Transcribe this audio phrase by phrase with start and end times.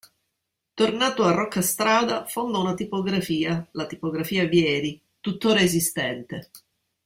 [0.73, 6.49] Tornato a Roccastrada, fonda una tipografia, la "Tipografia Vieri", tuttora esistente.